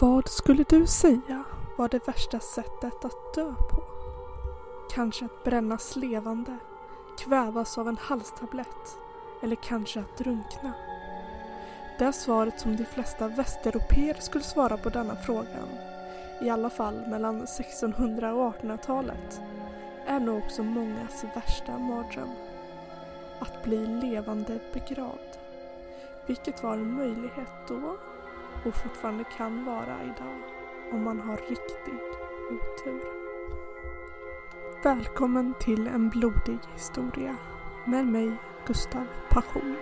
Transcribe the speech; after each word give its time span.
Vad 0.00 0.28
skulle 0.28 0.64
du 0.68 0.86
säga 0.86 1.44
var 1.76 1.88
det 1.88 2.08
värsta 2.08 2.40
sättet 2.40 3.04
att 3.04 3.34
dö 3.34 3.54
på? 3.70 3.82
Kanske 4.90 5.24
att 5.24 5.44
brännas 5.44 5.96
levande, 5.96 6.56
kvävas 7.18 7.78
av 7.78 7.88
en 7.88 7.96
halstablett 7.96 8.98
eller 9.42 9.56
kanske 9.56 10.00
att 10.00 10.16
drunkna? 10.18 10.72
Det 11.98 12.04
är 12.04 12.12
svaret 12.12 12.60
som 12.60 12.76
de 12.76 12.84
flesta 12.84 13.28
västeuropeer 13.28 14.14
skulle 14.14 14.44
svara 14.44 14.76
på 14.76 14.88
denna 14.88 15.16
frågan, 15.16 15.68
i 16.40 16.50
alla 16.50 16.70
fall 16.70 17.06
mellan 17.08 17.42
1600 17.42 18.34
och 18.34 18.54
1800-talet, 18.54 19.40
är 20.06 20.20
nog 20.20 20.38
också 20.38 20.62
mångas 20.62 21.24
värsta 21.34 21.78
mardröm. 21.78 22.30
Att 23.38 23.64
bli 23.64 23.86
levande 23.86 24.58
begravd. 24.72 25.38
Vilket 26.26 26.62
var 26.62 26.72
en 26.72 26.94
möjlighet 26.94 27.68
då 27.68 27.96
och 28.64 28.74
fortfarande 28.74 29.24
kan 29.24 29.64
vara 29.64 30.02
idag 30.02 30.38
om 30.92 31.04
man 31.04 31.20
har 31.20 31.36
riktig 31.36 31.94
otur. 32.50 33.04
Välkommen 34.82 35.54
till 35.60 35.86
en 35.86 36.08
blodig 36.08 36.58
historia 36.72 37.36
med 37.86 38.06
mig 38.06 38.32
Gustav 38.66 39.06
Passion. 39.30 39.76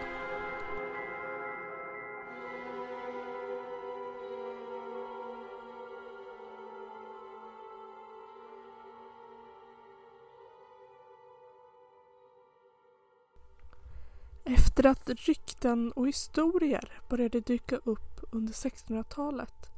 Efter 14.44 14.86
att 14.86 15.08
rykten 15.08 15.92
och 15.92 16.08
historier 16.08 17.00
började 17.08 17.40
dyka 17.40 17.76
upp 17.76 18.15
under 18.36 18.52
1600-talet 18.52 19.70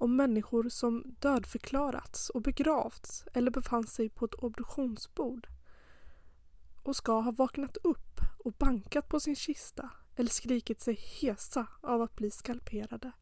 om 0.00 0.16
människor 0.16 0.68
som 0.68 1.04
dödförklarats 1.18 2.30
och 2.30 2.42
begravts 2.42 3.24
eller 3.32 3.50
befann 3.50 3.86
sig 3.86 4.08
på 4.08 4.24
ett 4.24 4.34
obduktionsbord. 4.34 5.48
Och 6.82 6.96
ska 6.96 7.20
ha 7.20 7.30
vaknat 7.30 7.76
upp 7.76 8.20
och 8.44 8.52
bankat 8.52 9.08
på 9.08 9.20
sin 9.20 9.36
kista 9.36 9.90
eller 10.16 10.30
skrikit 10.30 10.80
sig 10.80 10.94
hesa 11.20 11.66
av 11.80 12.02
att 12.02 12.16
bli 12.16 12.30
skalperade. 12.30 13.12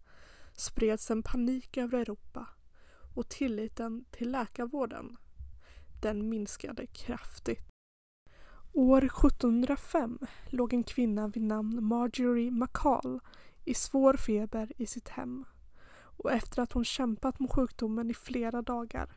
Spreds 0.53 1.11
en 1.11 1.23
panik 1.23 1.77
över 1.77 1.98
Europa 1.98 2.47
och 3.14 3.28
tilliten 3.28 4.05
till 4.11 4.30
läkarvården. 4.30 5.17
Den 6.02 6.28
minskade 6.28 6.86
kraftigt. 6.86 7.69
År 8.73 9.05
1705 9.05 10.19
låg 10.47 10.73
en 10.73 10.84
kvinna 10.84 11.28
vid 11.28 11.42
namn 11.42 11.84
Marjorie 11.84 12.50
McCall 12.50 13.20
i 13.69 13.74
svår 13.74 14.14
feber 14.14 14.72
i 14.77 14.86
sitt 14.86 15.08
hem 15.08 15.44
och 15.92 16.33
efter 16.33 16.62
att 16.62 16.72
hon 16.72 16.84
kämpat 16.84 17.38
mot 17.38 17.52
sjukdomen 17.52 18.11
i 18.11 18.14
flera 18.14 18.62
dagar 18.62 19.16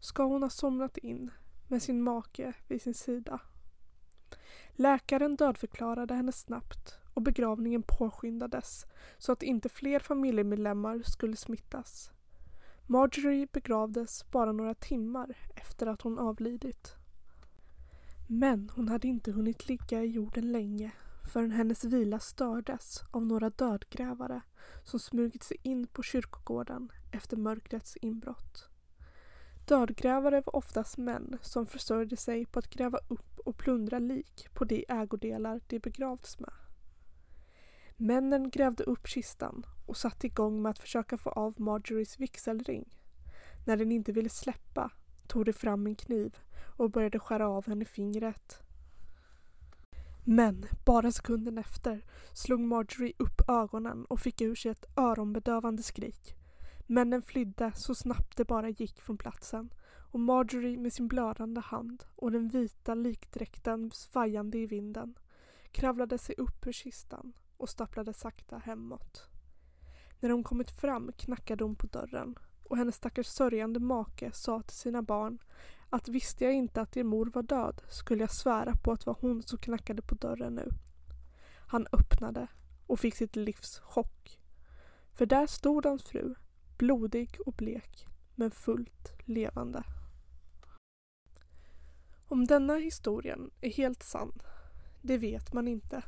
ska 0.00 0.24
hon 0.24 0.42
ha 0.42 0.50
somnat 0.50 0.98
in 0.98 1.30
med 1.68 1.82
sin 1.82 2.02
make 2.02 2.52
vid 2.68 2.82
sin 2.82 2.94
sida. 2.94 3.40
Läkaren 4.70 5.36
dödförklarade 5.36 6.14
henne 6.14 6.32
snabbt 6.32 6.98
och 7.14 7.22
begravningen 7.22 7.82
påskyndades 7.82 8.86
så 9.18 9.32
att 9.32 9.42
inte 9.42 9.68
fler 9.68 9.98
familjemedlemmar 9.98 11.02
skulle 11.04 11.36
smittas. 11.36 12.10
Marjorie 12.86 13.48
begravdes 13.52 14.30
bara 14.30 14.52
några 14.52 14.74
timmar 14.74 15.36
efter 15.54 15.86
att 15.86 16.02
hon 16.02 16.18
avlidit. 16.18 16.94
Men 18.28 18.70
hon 18.74 18.88
hade 18.88 19.08
inte 19.08 19.32
hunnit 19.32 19.68
ligga 19.68 20.02
i 20.02 20.06
jorden 20.06 20.52
länge 20.52 20.92
förrän 21.24 21.50
hennes 21.50 21.84
vila 21.84 22.18
stördes 22.18 23.02
av 23.10 23.26
några 23.26 23.50
dödgrävare 23.50 24.42
som 24.84 25.00
smugit 25.00 25.42
sig 25.42 25.56
in 25.62 25.86
på 25.86 26.02
kyrkogården 26.02 26.92
efter 27.12 27.36
mörkrets 27.36 27.96
inbrott. 27.96 28.68
Dödgrävare 29.66 30.42
var 30.46 30.56
oftast 30.56 30.98
män 30.98 31.38
som 31.42 31.66
försörjde 31.66 32.16
sig 32.16 32.46
på 32.46 32.58
att 32.58 32.70
gräva 32.70 32.98
upp 33.08 33.38
och 33.38 33.56
plundra 33.56 33.98
lik 33.98 34.48
på 34.54 34.64
de 34.64 34.84
ägodelar 34.88 35.60
de 35.66 35.78
begravts 35.78 36.40
med. 36.40 36.52
Männen 37.96 38.50
grävde 38.50 38.84
upp 38.84 39.08
kistan 39.08 39.66
och 39.86 39.96
satte 39.96 40.26
igång 40.26 40.62
med 40.62 40.70
att 40.70 40.78
försöka 40.78 41.18
få 41.18 41.30
av 41.30 41.60
Marjories 41.60 42.20
vigselring. 42.20 42.98
När 43.66 43.76
den 43.76 43.92
inte 43.92 44.12
ville 44.12 44.28
släppa 44.28 44.90
tog 45.26 45.44
de 45.44 45.52
fram 45.52 45.86
en 45.86 45.94
kniv 45.94 46.38
och 46.76 46.90
började 46.90 47.18
skära 47.18 47.48
av 47.48 47.66
henne 47.66 47.84
fingret. 47.84 48.62
Men 50.24 50.66
bara 50.84 51.12
sekunden 51.12 51.58
efter 51.58 52.04
slog 52.32 52.60
Marjorie 52.60 53.12
upp 53.18 53.48
ögonen 53.48 54.04
och 54.04 54.20
fick 54.20 54.40
ur 54.40 54.54
sig 54.54 54.70
ett 54.70 54.98
öronbedövande 54.98 55.82
skrik. 55.82 56.34
Männen 56.86 57.22
flydde 57.22 57.72
så 57.74 57.94
snabbt 57.94 58.36
det 58.36 58.44
bara 58.44 58.68
gick 58.68 59.00
från 59.00 59.18
platsen 59.18 59.70
och 60.12 60.20
Marjorie 60.20 60.78
med 60.78 60.92
sin 60.92 61.08
blödande 61.08 61.60
hand 61.60 62.04
och 62.16 62.32
den 62.32 62.48
vita 62.48 62.94
likdräkten 62.94 63.90
svajande 63.90 64.58
i 64.58 64.66
vinden 64.66 65.14
kravlade 65.70 66.18
sig 66.18 66.34
upp 66.38 66.66
ur 66.66 66.72
kistan 66.72 67.32
och 67.56 67.68
stapplade 67.68 68.12
sakta 68.12 68.58
hemåt. 68.58 69.28
När 70.20 70.30
hon 70.30 70.44
kommit 70.44 70.70
fram 70.70 71.12
knackade 71.16 71.64
hon 71.64 71.76
på 71.76 71.86
dörren 71.86 72.38
och 72.64 72.76
hennes 72.76 72.96
stackars 72.96 73.26
sörjande 73.26 73.80
make 73.80 74.32
sa 74.32 74.62
till 74.62 74.76
sina 74.76 75.02
barn 75.02 75.38
att 75.92 76.08
visste 76.08 76.44
jag 76.44 76.54
inte 76.54 76.80
att 76.80 76.96
er 76.96 77.04
mor 77.04 77.30
var 77.34 77.42
död 77.42 77.82
skulle 77.88 78.22
jag 78.22 78.30
svära 78.30 78.76
på 78.76 78.92
att 78.92 79.00
det 79.00 79.06
var 79.06 79.18
hon 79.20 79.42
som 79.42 79.58
knackade 79.58 80.02
på 80.02 80.14
dörren 80.14 80.54
nu. 80.54 80.68
Han 81.66 81.86
öppnade 81.92 82.46
och 82.86 83.00
fick 83.00 83.14
sitt 83.14 83.36
livs 83.36 83.78
chock. 83.78 84.40
För 85.12 85.26
där 85.26 85.46
stod 85.46 85.86
hans 85.86 86.02
fru, 86.02 86.34
blodig 86.78 87.36
och 87.46 87.52
blek, 87.52 88.06
men 88.34 88.50
fullt 88.50 89.12
levande. 89.24 89.84
Om 92.28 92.46
denna 92.46 92.76
historien 92.76 93.50
är 93.60 93.70
helt 93.70 94.02
sann, 94.02 94.42
det 95.02 95.18
vet 95.18 95.52
man 95.52 95.68
inte. 95.68 96.02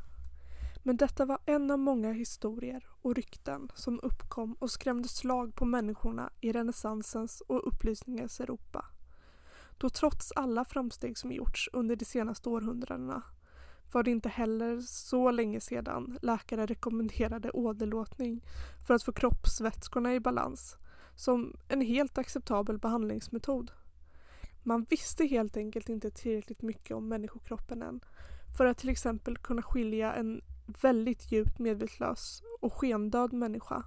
Men 0.83 0.97
detta 0.97 1.25
var 1.25 1.39
en 1.47 1.71
av 1.71 1.79
många 1.79 2.13
historier 2.13 2.87
och 3.03 3.15
rykten 3.15 3.69
som 3.75 4.01
uppkom 4.03 4.55
och 4.55 4.71
skrämde 4.71 5.09
slag 5.09 5.55
på 5.55 5.65
människorna 5.65 6.31
i 6.41 6.53
renässansens 6.53 7.41
och 7.41 7.69
upplysningens 7.69 8.41
Europa. 8.41 8.85
Då 9.79 9.91
trots 9.91 10.33
alla 10.33 10.65
framsteg 10.65 11.19
som 11.19 11.33
gjorts 11.33 11.69
under 11.73 11.97
de 11.97 12.05
senaste 12.05 12.49
århundradena 12.49 13.23
var 13.93 14.03
det 14.03 14.11
inte 14.11 14.29
heller 14.29 14.81
så 14.81 15.31
länge 15.31 15.61
sedan 15.61 16.19
läkare 16.23 16.67
rekommenderade 16.67 17.51
åderlåtning 17.51 18.45
för 18.87 18.95
att 18.95 19.03
få 19.03 19.13
kroppsvätskorna 19.13 20.15
i 20.15 20.21
balans 20.21 20.77
som 21.15 21.57
en 21.69 21.81
helt 21.81 22.19
acceptabel 22.19 22.79
behandlingsmetod. 22.79 23.71
Man 24.63 24.87
visste 24.91 25.25
helt 25.27 25.57
enkelt 25.57 25.89
inte 25.89 26.11
tillräckligt 26.11 26.63
mycket 26.63 26.97
om 26.97 27.09
människokroppen 27.09 27.83
än 27.83 28.01
för 28.57 28.67
att 28.67 28.79
till 28.79 28.89
exempel 28.89 29.37
kunna 29.39 29.63
skilja 29.63 30.15
en 30.15 30.41
väldigt 30.83 31.33
djupt 31.33 31.59
medvetslös 31.59 32.43
och 32.61 32.73
skendöd 32.73 33.33
människa 33.33 33.85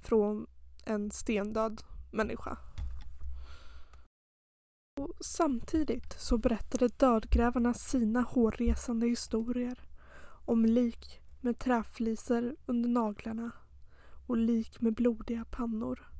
från 0.00 0.46
en 0.84 1.10
stendöd 1.10 1.82
människa. 2.10 2.58
Och 4.96 5.12
samtidigt 5.20 6.20
så 6.20 6.38
berättade 6.38 6.88
dödgrävarna 6.88 7.74
sina 7.74 8.20
hårresande 8.20 9.06
historier 9.06 9.78
om 10.44 10.64
lik 10.64 11.20
med 11.40 11.58
träfliser 11.58 12.56
under 12.66 12.88
naglarna 12.88 13.50
och 14.26 14.36
lik 14.36 14.80
med 14.80 14.94
blodiga 14.94 15.44
pannor. 15.44 16.12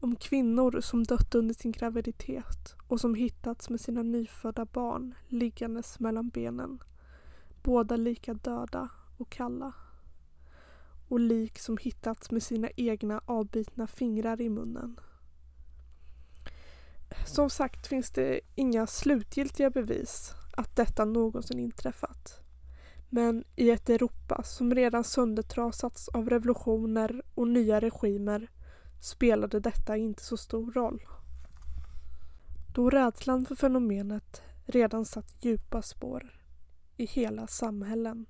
Om 0.00 0.16
kvinnor 0.16 0.80
som 0.80 1.04
dött 1.04 1.34
under 1.34 1.54
sin 1.54 1.72
graviditet 1.72 2.74
och 2.86 3.00
som 3.00 3.14
hittats 3.14 3.70
med 3.70 3.80
sina 3.80 4.02
nyfödda 4.02 4.64
barn 4.64 5.14
liggandes 5.26 6.00
mellan 6.00 6.28
benen. 6.28 6.78
Båda 7.62 7.96
lika 7.96 8.34
döda 8.34 8.88
och 9.18 9.30
kalla. 9.30 9.72
Och 11.08 11.20
lik 11.20 11.58
som 11.58 11.76
hittats 11.76 12.30
med 12.30 12.42
sina 12.42 12.68
egna 12.76 13.20
avbitna 13.24 13.86
fingrar 13.86 14.40
i 14.40 14.48
munnen. 14.48 15.00
Som 17.26 17.50
sagt 17.50 17.86
finns 17.86 18.10
det 18.10 18.40
inga 18.54 18.86
slutgiltiga 18.86 19.70
bevis 19.70 20.32
att 20.56 20.76
detta 20.76 21.04
någonsin 21.04 21.58
inträffat. 21.58 22.40
Men 23.08 23.44
i 23.56 23.70
ett 23.70 23.88
Europa 23.88 24.42
som 24.42 24.74
redan 24.74 25.04
söndertrasats 25.04 26.08
av 26.08 26.30
revolutioner 26.30 27.22
och 27.34 27.48
nya 27.48 27.80
regimer 27.80 28.50
spelade 29.00 29.60
detta 29.60 29.96
inte 29.96 30.22
så 30.22 30.36
stor 30.36 30.72
roll. 30.72 31.02
Då 32.74 32.90
rädslan 32.90 33.46
för 33.46 33.54
fenomenet 33.54 34.42
redan 34.66 35.04
satt 35.04 35.44
djupa 35.44 35.82
spår 35.82 36.42
i 36.96 37.06
hela 37.06 37.46
samhällen. 37.46 38.26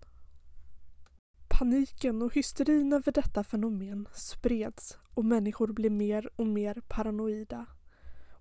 Paniken 1.49 2.23
och 2.23 2.35
hysterin 2.35 2.93
över 2.93 3.13
detta 3.13 3.45
fenomen 3.45 4.09
spreds 4.15 4.99
och 5.15 5.25
människor 5.25 5.73
blev 5.73 5.93
mer 5.93 6.31
och 6.37 6.47
mer 6.47 6.83
paranoida. 6.89 7.67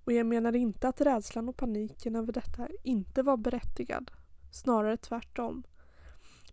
Och 0.08 0.14
jag 0.14 0.26
menar 0.26 0.56
inte 0.56 0.88
att 0.88 1.02
rädslan 1.02 1.50
och 1.50 1.58
paniken 1.58 2.16
över 2.16 2.34
detta 2.34 2.68
inte 2.84 3.24
var 3.24 3.38
berättigad. 3.38 4.12
Snarare 4.52 4.98
tvärtom. 4.98 5.64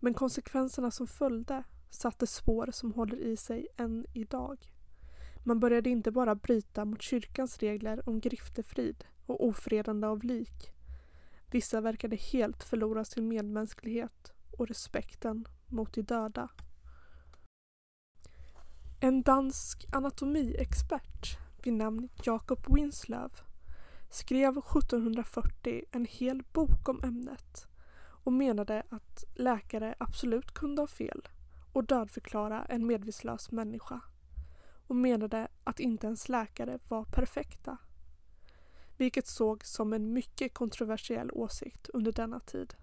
Men 0.01 0.15
konsekvenserna 0.15 0.91
som 0.91 1.07
följde 1.07 1.65
satte 1.91 2.27
spår 2.27 2.69
som 2.73 2.93
håller 2.93 3.17
i 3.17 3.37
sig 3.37 3.67
än 3.77 4.07
idag. 4.15 4.73
Man 5.45 5.61
började 5.61 5.91
inte 5.91 6.11
bara 6.11 6.35
bryta 6.35 6.85
mot 6.85 7.03
kyrkans 7.03 7.59
regler 7.59 8.09
om 8.09 8.21
griftefrid 8.21 9.05
och 9.27 9.45
ofredande 9.45 10.07
av 10.07 10.23
lik. 10.23 10.73
Vissa 11.51 11.81
verkade 11.81 12.17
helt 12.17 12.65
förlora 12.65 13.05
sin 13.05 13.29
medmänsklighet 13.29 14.33
och 14.59 14.69
respekten 14.69 15.49
mot 15.67 15.95
de 15.95 16.03
döda. 16.03 16.49
En 19.01 19.23
dansk 19.23 19.87
anatomiexpert 19.93 21.44
vid 21.67 21.75
namn 21.75 22.09
Jacob 22.23 22.75
Winslow 22.75 23.31
skrev 24.11 24.59
1740 24.59 25.85
en 25.91 26.05
hel 26.05 26.43
bok 26.53 26.89
om 26.89 27.05
ämnet 27.05 27.67
och 27.99 28.33
menade 28.33 28.83
att 28.89 29.25
läkare 29.35 29.95
absolut 29.99 30.55
kunde 30.55 30.83
ha 30.83 30.87
fel 30.87 31.29
och 31.73 31.85
dödförklara 31.85 32.65
en 32.65 32.87
medvetslös 32.87 33.51
människa 33.51 34.01
och 34.87 34.97
menade 34.97 35.49
att 35.65 35.81
inte 35.81 36.07
ens 36.07 36.29
läkare 36.29 36.79
var 36.89 37.05
perfekta. 37.05 37.77
Vilket 38.97 39.27
sågs 39.27 39.71
som 39.71 39.93
en 39.93 40.13
mycket 40.13 40.55
kontroversiell 40.55 41.31
åsikt 41.33 41.89
under 41.89 42.13
denna 42.13 42.41
tid. 42.41 42.75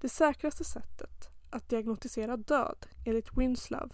Det 0.00 0.08
säkraste 0.08 0.64
sättet 0.64 1.30
att 1.50 1.68
diagnostisera 1.68 2.36
död 2.36 2.86
enligt 3.06 3.36
Winslow 3.36 3.92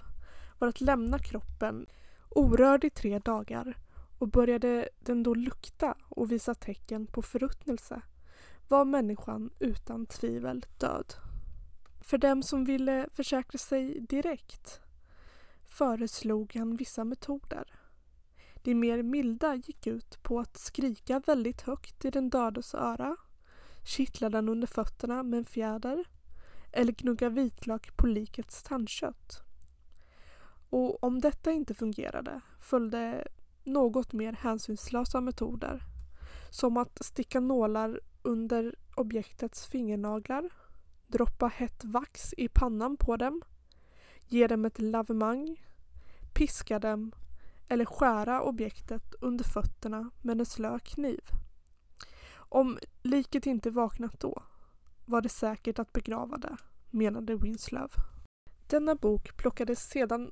var 0.59 0.69
att 0.69 0.81
lämna 0.81 1.19
kroppen 1.19 1.87
orörd 2.31 2.85
i 2.85 2.91
tre 2.91 3.19
dagar 3.19 3.79
och 4.19 4.29
började 4.29 4.89
den 4.99 5.23
då 5.23 5.35
lukta 5.35 5.95
och 6.09 6.33
visa 6.33 6.55
tecken 6.55 7.07
på 7.07 7.23
förruttnelse 7.23 8.03
var 8.69 8.85
människan 8.85 9.51
utan 9.59 10.07
tvivel 10.07 10.67
död. 10.79 11.15
För 12.01 12.19
dem 12.19 12.43
som 12.43 12.65
ville 12.65 13.09
försäkra 13.15 13.59
sig 13.59 14.01
direkt 14.01 14.81
föreslog 15.67 16.55
han 16.55 16.77
vissa 16.77 17.05
metoder. 17.05 17.65
De 18.63 18.75
mer 18.75 19.03
milda 19.03 19.55
gick 19.55 19.87
ut 19.87 20.23
på 20.23 20.41
att 20.41 20.57
skrika 20.57 21.23
väldigt 21.27 21.63
högt 21.63 22.05
i 22.05 22.11
den 22.11 22.31
dödes 22.31 22.75
öra, 22.75 23.17
kittla 23.85 24.31
den 24.31 24.49
under 24.49 24.67
fötterna 24.67 25.23
med 25.23 25.39
en 25.39 25.45
fjäder 25.45 26.05
eller 26.73 26.93
gnugga 26.93 27.29
vitlök 27.29 27.97
på 27.97 28.07
likets 28.07 28.63
tandkött. 28.63 29.48
Och 30.71 31.05
om 31.05 31.21
detta 31.21 31.53
inte 31.53 31.75
fungerade 31.75 32.41
följde 32.61 33.29
något 33.65 34.13
mer 34.13 34.33
hänsynslösa 34.33 35.21
metoder 35.21 35.83
som 36.51 36.77
att 36.77 37.05
sticka 37.05 37.41
nålar 37.41 38.01
under 38.23 38.75
objektets 38.97 39.67
fingernaglar, 39.67 40.51
droppa 41.07 41.47
hett 41.47 41.85
vax 41.85 42.35
i 42.37 42.49
pannan 42.49 42.97
på 42.97 43.17
dem, 43.17 43.43
ge 44.27 44.47
dem 44.47 44.65
ett 44.65 44.79
lavemang, 44.79 45.65
piska 46.35 46.79
dem 46.79 47.13
eller 47.69 47.85
skära 47.85 48.43
objektet 48.43 49.15
under 49.21 49.45
fötterna 49.45 50.11
med 50.23 50.41
en 50.41 50.47
slö 50.47 50.79
kniv. 50.79 51.21
Om 52.35 52.79
liket 53.03 53.47
inte 53.47 53.71
vaknat 53.71 54.21
då 54.21 54.43
var 55.05 55.21
det 55.21 55.29
säkert 55.29 55.79
att 55.79 55.93
begrava 55.93 56.37
det, 56.37 56.57
menade 56.91 57.37
Winslow. 57.37 57.91
Denna 58.67 58.95
bok 58.95 59.37
plockades 59.37 59.89
sedan 59.89 60.31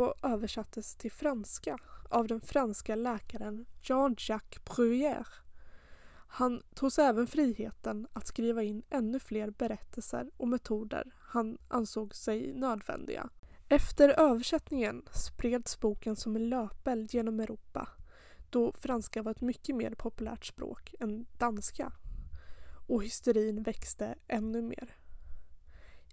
upp 0.00 0.24
översattes 0.24 0.96
till 0.96 1.12
franska 1.12 1.78
av 2.08 2.26
den 2.26 2.40
franska 2.40 2.94
läkaren 2.94 3.66
Jean-Jacques 3.82 4.62
Bruyère. 4.64 5.26
Han 6.30 6.62
tog 6.74 6.92
sig 6.92 7.04
även 7.04 7.26
friheten 7.26 8.06
att 8.12 8.26
skriva 8.26 8.62
in 8.62 8.82
ännu 8.90 9.20
fler 9.20 9.50
berättelser 9.50 10.30
och 10.36 10.48
metoder 10.48 11.14
han 11.20 11.58
ansåg 11.68 12.14
sig 12.14 12.52
nödvändiga. 12.54 13.28
Efter 13.68 14.08
översättningen 14.08 15.02
spreds 15.12 15.80
boken 15.80 16.16
som 16.16 16.36
en 16.36 16.48
löpeld 16.48 17.14
genom 17.14 17.40
Europa 17.40 17.88
då 18.50 18.72
franska 18.72 19.22
var 19.22 19.30
ett 19.30 19.40
mycket 19.40 19.76
mer 19.76 19.90
populärt 19.90 20.46
språk 20.46 20.94
än 21.00 21.26
danska. 21.38 21.92
Och 22.86 23.02
hysterin 23.02 23.62
växte 23.62 24.14
ännu 24.28 24.62
mer. 24.62 24.97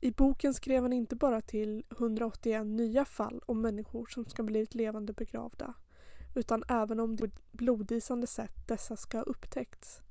I 0.05 0.11
boken 0.11 0.53
skrev 0.53 0.81
han 0.81 0.93
inte 0.93 1.15
bara 1.15 1.41
till 1.41 1.83
181 1.91 2.67
nya 2.67 3.05
fall 3.05 3.41
om 3.45 3.61
människor 3.61 4.05
som 4.05 4.25
ska 4.25 4.43
blivit 4.43 4.75
levande 4.75 5.13
begravda 5.13 5.73
utan 6.35 6.63
även 6.67 6.99
om 6.99 7.15
det 7.15 7.31
blodisande 7.51 8.27
sätt 8.27 8.67
dessa 8.67 8.95
ska 8.95 9.17
ha 9.17 9.23
upptäckts 9.23 10.01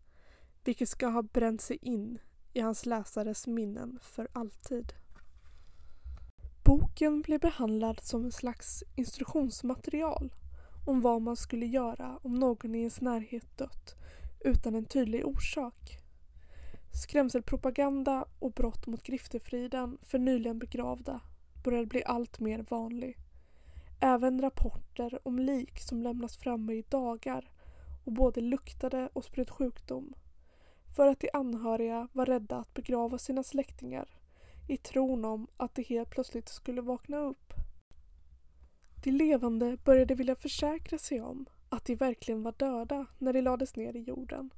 vilket 0.65 0.89
ska 0.89 1.07
ha 1.07 1.23
bränt 1.23 1.61
sig 1.61 1.79
in 1.83 2.19
i 2.53 2.61
hans 2.61 2.87
läsares 2.87 3.47
minnen 3.47 3.99
för 4.03 4.29
alltid. 4.33 4.93
Boken 6.65 7.23
blev 7.23 7.41
behandlad 7.41 8.01
som 8.01 8.25
en 8.25 8.33
slags 8.33 8.85
instruktionsmaterial 8.95 10.35
om 10.87 11.01
vad 11.01 11.23
man 11.23 11.37
skulle 11.37 11.67
göra 11.67 12.19
om 12.23 12.35
någon 12.35 12.75
i 12.75 12.79
ens 12.79 13.01
närhet 13.01 13.59
dött 13.59 13.95
utan 14.41 14.75
en 14.75 14.85
tydlig 14.85 15.27
orsak. 15.27 16.04
Skrämselpropaganda 16.95 18.25
och 18.39 18.53
brott 18.53 18.87
mot 18.87 19.03
griftefriden 19.03 19.99
för 20.03 20.19
nyligen 20.19 20.59
begravda 20.59 21.21
började 21.65 21.87
bli 21.87 22.05
allt 22.05 22.41
mer 22.41 22.65
vanlig. 22.69 23.19
Även 24.01 24.41
rapporter 24.41 25.19
om 25.23 25.39
lik 25.39 25.79
som 25.81 26.03
lämnas 26.03 26.37
framme 26.37 26.73
i 26.73 26.85
dagar 26.89 27.51
och 28.05 28.13
både 28.13 28.41
luktade 28.41 29.09
och 29.13 29.25
spred 29.25 29.51
sjukdom. 29.51 30.15
För 30.97 31.07
att 31.07 31.21
de 31.21 31.31
anhöriga 31.33 32.09
var 32.13 32.27
rädda 32.27 32.57
att 32.57 32.75
begrava 32.75 33.19
sina 33.19 33.43
släktingar 33.43 34.09
i 34.69 34.77
tron 34.77 35.25
om 35.25 35.47
att 35.57 35.75
de 35.75 35.83
helt 35.83 36.11
plötsligt 36.11 36.49
skulle 36.49 36.81
vakna 36.81 37.19
upp. 37.19 37.53
De 39.05 39.11
levande 39.11 39.77
började 39.85 40.15
vilja 40.15 40.37
försäkra 40.37 40.99
sig 40.99 41.21
om 41.21 41.47
att 41.69 41.85
de 41.85 41.95
verkligen 41.95 42.43
var 42.43 42.55
döda 42.57 43.07
när 43.19 43.33
de 43.33 43.41
lades 43.41 43.77
ner 43.77 43.97
i 43.97 44.03
jorden. 44.03 44.51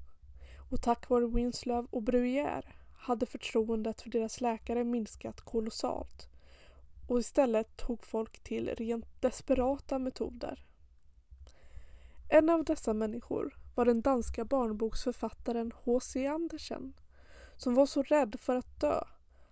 Och 0.70 0.82
tack 0.82 1.08
vare 1.08 1.26
Winslow 1.26 1.86
och 1.90 2.02
Bruyère 2.02 2.64
hade 2.96 3.26
förtroendet 3.26 4.02
för 4.02 4.10
deras 4.10 4.40
läkare 4.40 4.84
minskat 4.84 5.40
kolossalt 5.40 6.28
och 7.08 7.18
istället 7.18 7.76
tog 7.76 8.04
folk 8.04 8.42
till 8.42 8.68
rent 8.68 9.22
desperata 9.22 9.98
metoder. 9.98 10.64
En 12.28 12.50
av 12.50 12.64
dessa 12.64 12.94
människor 12.94 13.56
var 13.74 13.84
den 13.84 14.00
danska 14.00 14.44
barnboksförfattaren 14.44 15.72
H.C. 15.84 16.26
Andersen 16.26 16.92
som 17.56 17.74
var 17.74 17.86
så 17.86 18.02
rädd 18.02 18.36
för 18.40 18.56
att 18.56 18.80
dö 18.80 19.00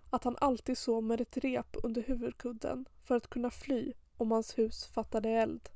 att 0.09 0.23
han 0.23 0.35
alltid 0.41 0.77
sov 0.77 1.03
med 1.03 1.21
ett 1.21 1.37
rep 1.37 1.75
under 1.83 2.03
huvudkudden 2.03 2.85
för 3.01 3.15
att 3.15 3.29
kunna 3.29 3.49
fly 3.49 3.93
om 4.17 4.31
hans 4.31 4.57
hus 4.57 4.85
fattade 4.85 5.29
eld. 5.29 5.69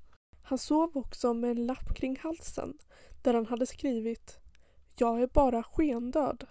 Han 0.44 0.58
sov 0.58 0.98
också 0.98 1.34
med 1.34 1.52
en 1.52 1.66
lapp 1.66 1.96
kring 1.96 2.20
halsen 2.20 2.78
där 3.24 3.34
han 3.34 3.46
hade 3.46 3.66
skrivit 3.66 4.40
jag 5.02 5.22
är 5.22 5.28
bara 5.28 5.64
skendöd 5.64 6.48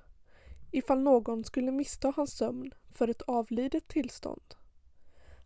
ifall 0.70 1.00
någon 1.00 1.44
skulle 1.44 1.72
missta 1.72 2.12
hans 2.16 2.36
sömn 2.36 2.70
för 2.90 3.08
ett 3.08 3.22
avlidet 3.22 3.88
tillstånd. 3.88 4.54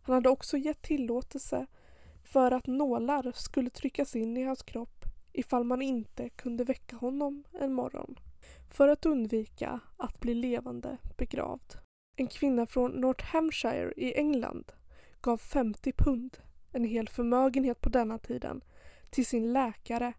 Han 0.01 0.15
hade 0.15 0.29
också 0.29 0.57
gett 0.57 0.81
tillåtelse 0.81 1.67
för 2.23 2.51
att 2.51 2.67
nålar 2.67 3.31
skulle 3.35 3.69
tryckas 3.69 4.15
in 4.15 4.37
i 4.37 4.43
hans 4.43 4.63
kropp 4.63 5.05
ifall 5.33 5.63
man 5.63 5.81
inte 5.81 6.29
kunde 6.29 6.63
väcka 6.63 6.95
honom 6.95 7.43
en 7.51 7.73
morgon 7.73 8.19
för 8.69 8.87
att 8.87 9.05
undvika 9.05 9.79
att 9.97 10.19
bli 10.19 10.33
levande 10.33 10.97
begravd. 11.17 11.73
En 12.15 12.27
kvinna 12.27 12.65
från 12.65 12.91
Northampshire 12.91 13.93
i 13.97 14.13
England 14.13 14.71
gav 15.21 15.37
50 15.37 15.93
pund, 15.93 16.37
en 16.71 16.83
hel 16.83 17.09
förmögenhet 17.09 17.81
på 17.81 17.89
denna 17.89 18.17
tiden, 18.17 18.63
till 19.09 19.25
sin 19.25 19.53
läkare 19.53 20.13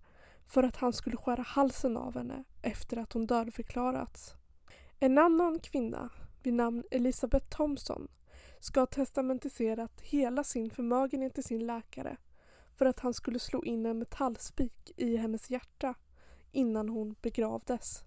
för 0.47 0.62
att 0.62 0.76
han 0.76 0.93
skulle 0.93 1.17
skära 1.17 1.43
halsen 1.43 1.97
av 1.97 2.14
henne 2.14 2.45
efter 2.64 2.97
att 2.97 3.12
hon 3.12 3.26
dödförklarats. 3.26 4.35
En 5.00 5.18
annan 5.18 5.61
kvinna 5.61 6.11
vid 6.42 6.54
namn 6.54 6.85
Elisabeth 6.90 7.49
Thompson 7.49 8.09
ska 8.61 8.80
ha 8.80 8.87
testamentiserat 8.87 10.00
hela 10.00 10.44
sin 10.44 10.71
förmögenhet 10.71 11.35
till 11.35 11.44
sin 11.44 11.66
läkare 11.66 12.16
för 12.76 12.87
att 12.87 13.00
han 13.00 13.14
skulle 13.14 13.38
slå 13.38 13.64
in 13.64 13.87
en 13.87 13.99
metallspik 13.99 14.92
i 14.97 15.16
hennes 15.16 15.50
hjärta 15.50 15.94
innan 16.52 16.88
hon 16.88 17.14
begravdes. 17.23 18.04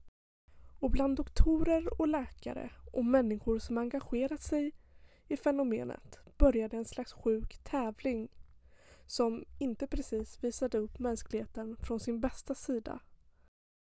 Och 0.80 0.92
bland 0.92 1.16
doktorer 1.16 2.02
och 2.02 2.08
läkare 2.08 2.72
och 2.94 3.06
människor 3.06 3.60
som 3.60 3.78
engagerat 3.78 4.42
sig 4.42 4.72
i 5.28 5.38
fenomenet 5.38 6.20
började 6.38 6.78
en 6.78 6.86
slags 6.86 7.14
sjuk 7.14 7.58
tävling 7.64 8.30
som 9.06 9.46
inte 9.58 9.88
precis 9.88 10.44
visade 10.44 10.78
upp 10.78 11.00
mänskligheten 11.00 11.78
från 11.78 12.00
sin 12.00 12.20
bästa 12.20 12.56
sida. 12.56 13.00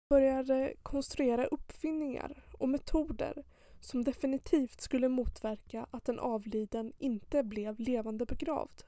Började 0.10 0.74
konstruera 0.84 1.46
uppfinningar 1.46 2.44
och 2.54 2.70
metoder 2.70 3.44
som 3.80 4.04
definitivt 4.04 4.82
skulle 4.82 5.10
motverka 5.10 5.88
att 5.92 6.10
en 6.10 6.20
avliden 6.20 6.94
inte 6.98 7.44
blev 7.44 7.80
levande 7.80 8.26
begravd. 8.26 8.84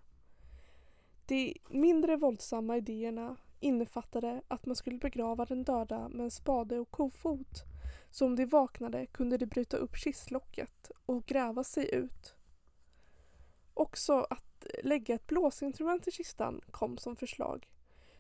De 1.26 1.58
mindre 1.70 2.16
våldsamma 2.16 2.78
idéerna 2.78 3.38
innefattade 3.60 4.42
att 4.48 4.66
man 4.66 4.76
skulle 4.76 4.98
begrava 4.98 5.46
den 5.46 5.64
döda 5.64 6.10
med 6.10 6.24
en 6.24 6.32
spade 6.32 6.80
och 6.80 6.92
kofot 6.92 7.64
så 8.12 8.26
om 8.26 8.36
de 8.36 8.46
vaknade 8.46 9.06
kunde 9.06 9.38
de 9.38 9.46
bryta 9.46 9.78
upp 9.78 9.98
kistlocket 9.98 10.92
och 11.06 11.26
gräva 11.26 11.64
sig 11.64 11.96
ut. 11.96 12.36
Också 13.74 14.28
att 14.30 14.66
lägga 14.84 15.16
ett 15.16 15.28
blåsinstrument 15.28 16.08
i 16.08 16.12
kistan 16.12 16.62
kom 16.72 16.98
som 16.98 17.16
förslag 17.16 17.68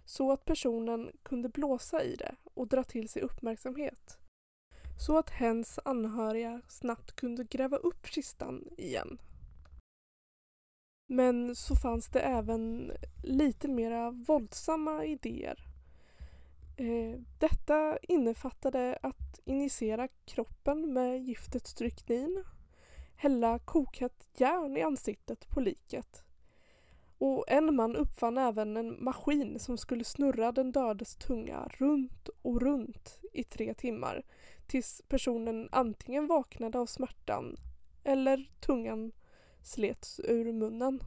så 0.06 0.32
att 0.32 0.46
personen 0.46 1.12
kunde 1.24 1.50
blåsa 1.50 2.03
i 2.03 2.15
det 2.15 2.36
och 2.60 2.68
dra 2.68 2.84
till 2.84 3.10
sig 3.10 3.22
uppmärksamhet. 3.22 4.18
Så 4.98 5.18
att 5.18 5.30
hens 5.30 5.80
anhöriga 5.86 6.62
snabbt 6.68 7.16
kunde 7.16 7.44
gräva 7.44 7.78
upp 7.78 8.08
kistan 8.08 8.70
igen. 8.78 9.22
Men 11.08 11.56
så 11.56 11.75
fanns 11.75 12.08
det 12.08 12.20
även 12.20 12.92
lite 13.24 13.68
mera 13.68 14.12
våldsamma 14.12 15.06
idéer. 15.06 15.60
Eh, 16.78 17.20
detta 17.39 17.98
innefattade 17.98 19.00
att 19.01 19.39
injicera 19.46 20.08
kroppen 20.25 20.94
med 20.94 21.24
giftet 21.24 21.68
stryknin, 21.68 22.44
hälla 23.16 23.60
kokhett 23.60 24.28
järn 24.38 24.78
i 24.78 24.82
ansiktet 24.82 25.50
på 25.50 25.60
liket 25.60 26.24
och 27.20 27.46
en 27.48 27.76
man 27.76 27.96
uppfann 27.96 28.38
även 28.38 28.78
en 28.78 29.04
maskin 29.04 29.60
som 29.60 29.78
skulle 29.78 30.04
snurra 30.04 30.52
den 30.52 30.72
dödes 30.72 31.16
tunga 31.16 31.68
runt 31.78 32.30
och 32.42 32.62
runt 32.62 33.20
i 33.34 33.44
tre 33.44 33.74
timmar 33.74 34.24
tills 34.68 35.02
personen 35.08 35.70
antingen 35.72 36.28
vaknade 36.28 36.80
av 36.80 36.86
smärtan 36.86 37.58
eller 38.04 38.50
tungan 38.60 39.12
slets 39.62 40.22
ur 40.24 40.54
munnen. 40.54 41.04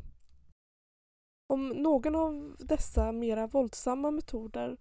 Om 1.46 1.68
någon 1.68 2.14
av 2.16 2.56
dessa 2.58 3.12
mera 3.12 3.46
våldsamma 3.46 4.10
metoder 4.10 4.76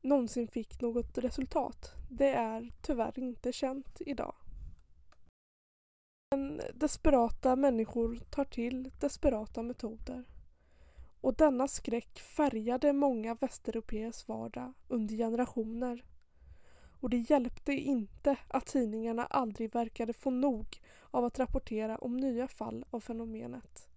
någonsin 0.00 0.48
fick 0.48 0.80
något 0.80 1.18
resultat, 1.18 1.92
det 2.10 2.28
är 2.28 2.72
tyvärr 2.82 3.18
inte 3.18 3.52
känt 3.52 4.00
idag. 4.00 4.34
Men 6.30 6.60
desperata 6.74 7.56
människor 7.56 8.16
tar 8.30 8.44
till 8.44 8.90
desperata 9.00 9.62
metoder. 9.62 10.24
Och 11.20 11.34
denna 11.34 11.68
skräck 11.68 12.18
färgade 12.18 12.92
många 12.92 13.34
västeuropeers 13.34 14.28
vardag 14.28 14.72
under 14.88 15.16
generationer. 15.16 16.04
Och 17.00 17.10
det 17.10 17.30
hjälpte 17.30 17.72
inte 17.72 18.36
att 18.48 18.66
tidningarna 18.66 19.26
aldrig 19.26 19.74
verkade 19.74 20.12
få 20.12 20.30
nog 20.30 20.80
av 21.10 21.24
att 21.24 21.38
rapportera 21.38 21.98
om 21.98 22.16
nya 22.16 22.48
fall 22.48 22.84
av 22.90 23.00
fenomenet. 23.00 23.88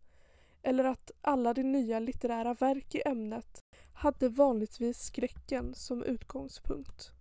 Eller 0.64 0.84
att 0.84 1.12
alla 1.22 1.54
de 1.54 1.64
nya 1.64 2.00
litterära 2.00 2.54
verk 2.54 2.96
i 2.96 3.02
ämnet 3.06 3.60
hade 3.94 4.30
vanligtvis 4.30 5.04
skräcken 5.04 5.74
som 5.76 6.04
utgångspunkt. 6.04 7.12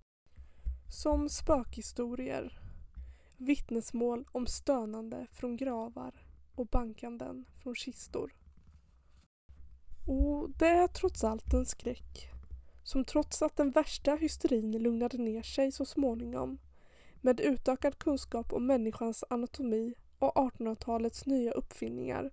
Som 0.88 1.28
spökhistorier, 1.28 2.60
vittnesmål 3.36 4.28
om 4.32 4.46
stönande 4.46 5.26
från 5.32 5.56
gravar 5.56 6.14
och 6.54 6.66
bankanden 6.66 7.44
från 7.62 7.74
kistor. 7.74 8.34
Och 10.10 10.50
det 10.50 10.68
är 10.68 10.86
trots 10.86 11.24
allt 11.24 11.52
en 11.52 11.66
skräck. 11.66 12.30
Som 12.82 13.04
trots 13.04 13.42
att 13.42 13.56
den 13.56 13.70
värsta 13.70 14.14
hysterin 14.14 14.72
lugnade 14.72 15.18
ner 15.18 15.42
sig 15.42 15.72
så 15.72 15.84
småningom. 15.84 16.58
Med 17.20 17.40
utökad 17.40 17.98
kunskap 17.98 18.52
om 18.52 18.66
människans 18.66 19.24
anatomi 19.30 19.94
och 20.18 20.34
1800-talets 20.34 21.26
nya 21.26 21.52
uppfinningar. 21.52 22.30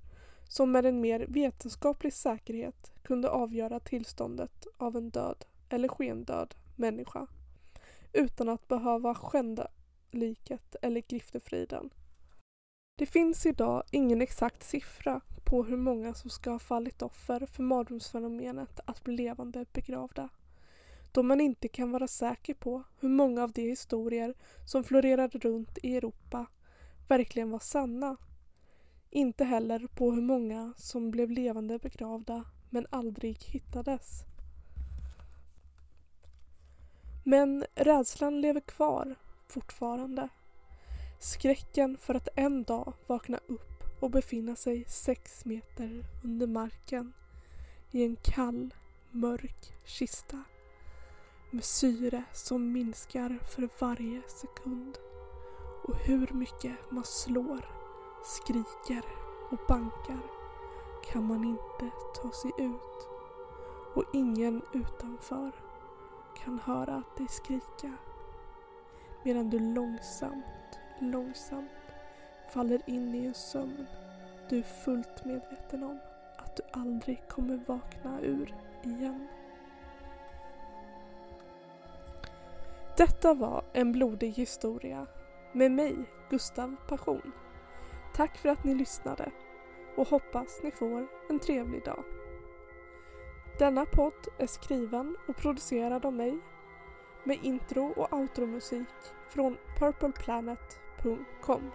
Som 0.48 0.72
med 0.72 0.86
en 0.86 1.02
mer 1.02 1.26
vetenskaplig 1.30 2.14
säkerhet 2.14 2.92
kunde 3.04 3.30
avgöra 3.30 3.80
tillståndet 3.80 4.68
av 4.78 4.96
en 4.96 5.10
död 5.10 5.46
eller 5.70 5.88
skendöd 5.88 6.56
människa. 6.76 7.28
Utan 8.14 8.50
att 8.50 8.68
behöva 8.68 9.16
skända 9.16 9.68
liket 10.12 10.76
eller 10.82 11.02
griftefriden. 11.02 11.90
Det 12.96 13.06
finns 13.06 13.46
idag 13.46 13.84
ingen 13.92 14.22
exakt 14.22 14.64
siffra 14.64 15.22
på 15.48 15.64
hur 15.64 15.78
många 15.78 16.14
som 16.14 16.30
ska 16.30 16.52
ha 16.52 16.60
fallit 16.60 17.02
offer 17.02 17.46
för 17.46 17.64
mardrömsfenomenet 17.64 18.80
att 18.86 19.04
bli 19.04 19.16
levande 19.16 19.66
begravda. 19.74 20.30
Då 21.12 21.24
man 21.24 21.42
inte 21.42 21.68
kan 21.68 21.92
vara 21.92 22.08
säker 22.08 22.54
på 22.54 22.84
hur 23.00 23.10
många 23.10 23.44
av 23.44 23.52
de 23.52 23.62
historier 23.62 24.34
som 24.66 24.84
florerade 24.84 25.38
runt 25.38 25.78
i 25.84 25.98
Europa 25.98 26.46
verkligen 27.08 27.52
var 27.52 27.60
sanna. 27.60 28.18
Inte 29.10 29.44
heller 29.44 29.88
på 29.88 30.12
hur 30.12 30.22
många 30.22 30.74
som 30.78 31.12
blev 31.12 31.32
levande 31.32 31.80
begravda 31.80 32.44
men 32.70 32.88
aldrig 32.90 33.38
hittades. 33.38 34.24
Men 37.24 37.66
rädslan 37.76 38.42
lever 38.42 38.62
kvar 38.62 39.16
fortfarande. 39.48 40.30
Skräcken 41.20 41.98
för 41.98 42.16
att 42.16 42.30
en 42.36 42.64
dag 42.64 42.94
vakna 43.08 43.40
upp 43.48 43.67
och 44.00 44.12
befinna 44.12 44.56
sig 44.56 44.86
sex 44.88 45.46
meter 45.46 46.06
under 46.24 46.48
marken 46.48 47.14
i 47.92 48.04
en 48.04 48.16
kall, 48.16 48.74
mörk 49.12 49.74
kista 49.86 50.44
med 51.52 51.64
syre 51.64 52.24
som 52.34 52.72
minskar 52.72 53.40
för 53.44 53.70
varje 53.80 54.22
sekund. 54.28 54.98
Och 55.84 55.98
hur 55.98 56.34
mycket 56.34 56.92
man 56.92 57.04
slår, 57.04 57.66
skriker 58.24 59.06
och 59.52 59.60
bankar 59.68 60.22
kan 61.12 61.28
man 61.28 61.44
inte 61.44 61.96
ta 62.16 62.32
sig 62.32 62.52
ut. 62.58 63.08
Och 63.94 64.04
ingen 64.14 64.62
utanför 64.74 65.52
kan 66.38 66.60
höra 66.60 67.04
dig 67.18 67.28
skrika. 67.30 67.94
Medan 69.24 69.50
du 69.50 69.60
långsamt, 69.60 70.80
långsamt 71.02 71.77
faller 72.58 72.82
in 72.86 73.16
i 73.16 73.26
en 73.26 73.34
sömn 73.34 73.88
du 74.50 74.58
är 74.58 74.64
fullt 74.64 75.26
medveten 75.26 75.84
om 75.84 76.00
att 76.38 76.56
du 76.56 76.64
aldrig 76.72 77.28
kommer 77.28 77.60
vakna 77.68 78.22
ur 78.22 78.56
igen. 78.84 79.28
Detta 82.98 83.34
var 83.34 83.64
En 83.74 83.92
blodig 83.92 84.32
historia 84.32 85.08
med 85.54 85.72
mig, 85.72 85.96
Gustav 86.30 86.76
Passion. 86.88 87.32
Tack 88.16 88.38
för 88.38 88.50
att 88.50 88.64
ni 88.64 88.76
lyssnade 88.76 89.32
och 89.96 90.08
hoppas 90.08 90.60
ni 90.64 90.72
får 90.72 91.08
en 91.30 91.40
trevlig 91.40 91.86
dag. 91.86 92.04
Denna 93.60 93.86
podd 93.86 94.28
är 94.38 94.48
skriven 94.48 95.18
och 95.28 95.36
producerad 95.36 96.06
av 96.06 96.14
mig 96.14 96.40
med 97.24 97.38
intro 97.42 97.92
och 97.92 98.14
outromusik 98.14 98.88
från 99.30 99.58
purpleplanet.com. 99.80 101.72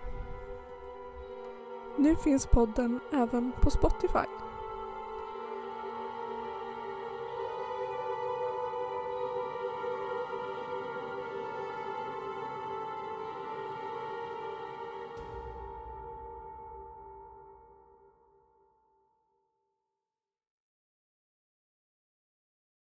Nu 1.97 2.17
finns 2.17 2.47
podden 2.47 3.01
även 3.13 3.53
på 3.63 3.71
Spotify. 3.71 4.27